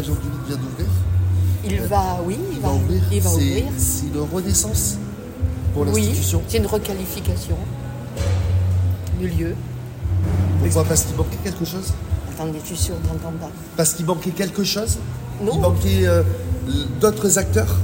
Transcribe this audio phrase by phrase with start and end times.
[0.00, 0.10] Du
[0.46, 0.86] vient d'ouvrir.
[1.64, 3.02] Il va, oui, il, Il va, va ouvrir.
[3.10, 3.64] il va C'est- ouvrir.
[3.78, 4.96] C'est une renaissance
[5.74, 6.42] pour Oui, l'institution.
[6.48, 7.56] c'est une requalification
[9.18, 9.54] du lieu.
[10.62, 11.92] Pourquoi Parce qu'il manquait quelque chose
[12.34, 13.50] Attendez, je suis sûre de l'entendre pas.
[13.76, 14.98] Parce qu'il manquait quelque chose
[15.42, 15.52] Non.
[15.54, 16.22] Il manquait euh,
[17.00, 17.76] d'autres acteurs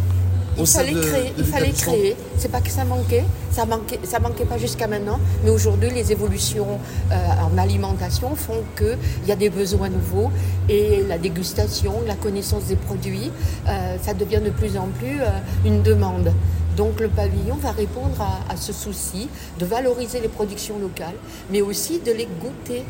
[0.58, 2.16] Il fallait de, créer, de il fallait créer.
[2.36, 6.12] C'est pas que ça manquait, ça manquait, ça manquait pas jusqu'à maintenant, mais aujourd'hui les
[6.12, 6.78] évolutions
[7.10, 10.30] euh, en alimentation font qu'il y a des besoins nouveaux
[10.68, 13.30] et la dégustation, la connaissance des produits,
[13.68, 15.29] euh, ça devient de plus en plus euh,
[15.64, 16.32] une demande.
[16.76, 21.16] Donc le pavillon va répondre à, à ce souci de valoriser les productions locales,
[21.50, 22.84] mais aussi de les goûter.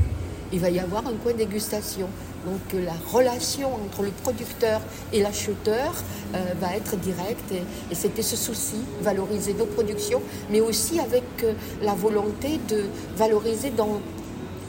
[0.52, 2.08] Il va y avoir un coin dégustation.
[2.44, 4.80] Donc euh, la relation entre le producteur
[5.12, 5.94] et l'acheteur
[6.34, 10.20] euh, va être directe et, et c'était ce souci, valoriser nos productions,
[10.50, 11.52] mais aussi avec euh,
[11.82, 12.84] la volonté de
[13.16, 14.00] valoriser dans,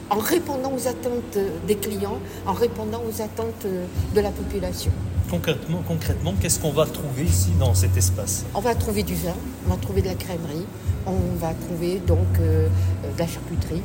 [0.09, 1.37] en répondant aux attentes
[1.67, 3.65] des clients, en répondant aux attentes
[4.15, 4.91] de la population.
[5.29, 8.45] Concrètement, concrètement qu'est-ce qu'on va trouver ici dans cet espace?
[8.53, 9.33] On va trouver du vin,
[9.65, 10.65] on va trouver de la crèmerie,
[11.07, 12.67] on va trouver donc euh,
[13.15, 13.81] de la charcuterie.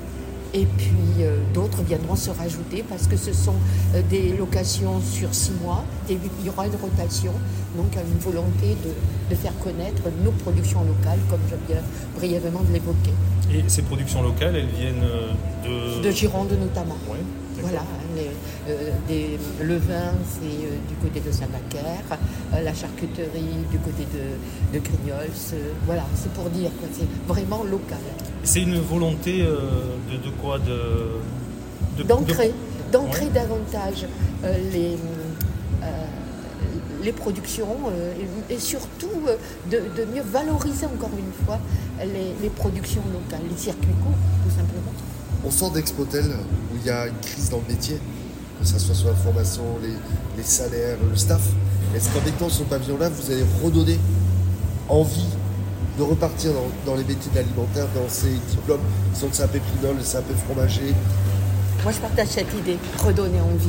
[0.54, 3.54] Et puis euh, d'autres viendront se rajouter parce que ce sont
[3.94, 5.84] euh, des locations sur six mois.
[6.08, 7.32] Et il y aura une rotation,
[7.76, 11.82] donc une volonté de, de faire connaître nos productions locales, comme je viens
[12.16, 13.12] brièvement de l'évoquer.
[13.52, 16.02] Et ces productions locales, elles viennent euh, de...
[16.02, 16.96] De Gironde notamment.
[17.10, 17.18] Ouais.
[17.60, 17.82] Voilà,
[18.14, 18.30] les,
[19.08, 22.04] des- le vin, c'est euh, du côté de Saint-Macaire,
[22.54, 25.30] euh, la charcuterie du côté de, de Grignols.
[25.54, 27.98] euh, voilà, c'est pour dire que c'est vraiment local.
[28.44, 29.56] C'est une volonté euh,
[30.10, 31.18] de, de quoi de,
[31.98, 33.30] de- D'ancrer, de- d'ancrer Ouais.
[33.32, 34.06] davantage
[34.44, 34.96] euh, les,
[35.82, 35.86] euh,
[37.02, 38.12] les productions euh,
[38.50, 39.36] et, et surtout euh,
[39.70, 41.58] de, de mieux valoriser encore une fois
[42.00, 44.92] les, les productions locales, les circuits courts, tout simplement.
[45.44, 47.98] On sort d'Expotel où il y a une crise dans le métier,
[48.60, 49.62] que ce soit sur la formation,
[50.36, 51.42] les, salaires, le staff.
[51.94, 53.98] Est-ce qu'en mettant ce pavillon-là, vous allez redonner
[54.88, 55.26] envie
[55.98, 56.52] de repartir
[56.86, 58.80] dans, les métiers de dans ces diplômes
[59.12, 60.94] qui sont le CAP Pinol, le CAP fromager?
[61.82, 63.68] Moi, je partage cette idée, redonner envie.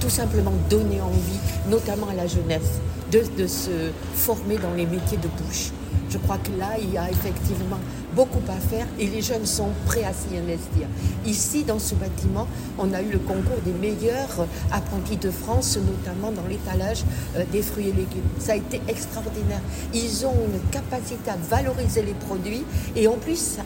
[0.00, 2.80] Tout simplement donner envie, notamment à la jeunesse,
[3.12, 5.72] de se former dans les métiers de bouche.
[6.10, 7.78] Je crois que là, il y a effectivement
[8.14, 10.88] beaucoup à faire et les jeunes sont prêts à s'y investir.
[11.24, 12.48] Ici, dans ce bâtiment,
[12.78, 17.04] on a eu le concours des meilleurs apprentis de France, notamment dans l'étalage
[17.36, 18.28] euh, des fruits et légumes.
[18.40, 19.60] Ça a été extraordinaire.
[19.94, 22.64] Ils ont une capacité à valoriser les produits
[22.96, 23.58] et en plus,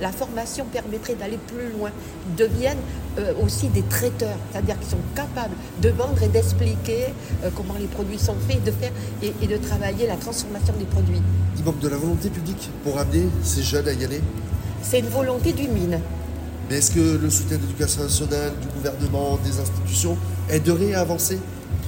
[0.00, 1.90] la formation permettrait d'aller plus loin.
[2.28, 2.78] Ils deviennent
[3.18, 7.06] euh, aussi des traiteurs, c'est-à-dire qu'ils sont capables de vendre et d'expliquer
[7.44, 8.92] euh, comment les produits sont faits, de faire
[9.22, 11.20] et, et de travailler la transformation des produits.
[11.56, 14.20] Il manque de la volonté publique pour amener ces jeunes à y aller?
[14.82, 16.00] C'est une volonté du mine.
[16.70, 20.16] Mais est-ce que le soutien de l'éducation nationale, du gouvernement, des institutions
[20.50, 21.38] aiderait à avancer?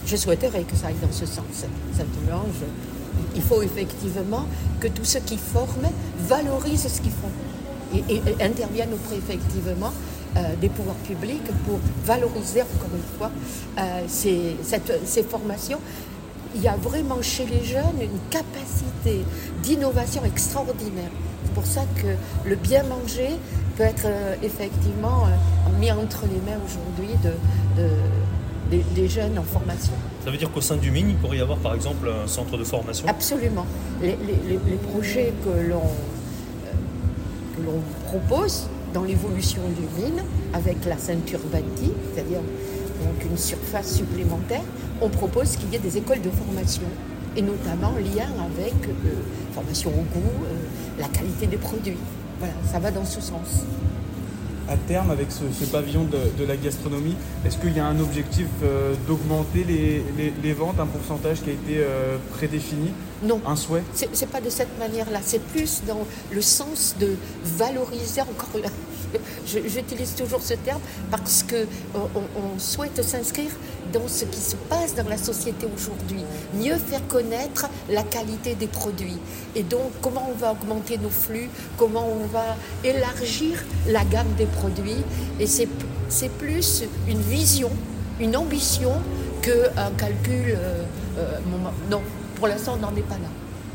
[0.07, 1.45] Je souhaiterais que ça aille dans ce sens.
[1.97, 4.47] Simplement, je- il faut effectivement
[4.81, 5.91] que tous ceux qui forment
[6.29, 7.31] valorisent ce qu'ils font
[7.95, 9.93] et, et- et interviennent auprès effectivement
[10.37, 13.31] euh, des pouvoirs publics pour valoriser encore une fois
[13.79, 15.79] euh, ces, cette- ces formations.
[16.55, 19.25] Il y a vraiment chez les jeunes une capacité
[19.63, 21.11] d'innovation extraordinaire.
[21.45, 23.31] C'est pour ça que le bien manger
[23.77, 25.27] peut être euh, effectivement
[25.81, 27.89] mis entre les mains aujourd'hui de- de-
[28.71, 29.93] des- des jeunes en formation.
[30.25, 32.57] Ça veut dire qu'au sein du mine, il pourrait y avoir par exemple un centre
[32.57, 33.07] de formation?
[33.09, 33.67] Absolument.
[34.01, 36.73] Les, les- les- projets que l'on euh,
[37.57, 43.95] que l'on propose dans l'évolution du mine, avec la ceinture bâtie, c'est-à-dire donc une surface
[43.97, 44.63] supplémentaire,
[45.01, 46.83] on propose qu'il y ait des écoles de formation,
[47.37, 49.23] et notamment en lien avec euh,
[49.55, 51.97] formation au goût, euh, la qualité des produits.
[52.39, 53.65] Voilà, ça va dans ce sens.
[54.69, 58.95] À terme, avec ce, pavillon de, la gastronomie, est-ce qu'il y a un objectif euh,
[59.09, 61.85] d'augmenter les, ventes, un pourcentage qui a été
[62.31, 62.93] prédéfini
[63.23, 63.41] Non.
[63.47, 63.83] Un souhait?
[63.95, 68.49] C'est pas de cette manière-là, c'est plus dans le sens de valoriser encore.
[68.63, 68.71] la-
[69.47, 73.51] J'utilise toujours ce terme parce que on, souhaite s'inscrire
[73.93, 76.23] dans ce qui se passe dans la société aujourd'hui,
[76.55, 79.19] mieux faire connaître la qualité des produits.
[79.57, 84.47] Et donc, comment on va augmenter nos flux, comment on va élargir la gamme des
[84.47, 85.03] produits.
[85.41, 87.71] Et c'est plus une vision,
[88.21, 88.93] une ambition
[89.43, 90.55] qu'un calcul.
[90.57, 90.85] euh,
[91.19, 91.39] euh,
[91.91, 92.01] non,
[92.41, 93.50] pour l'instant, on n'en est pas là.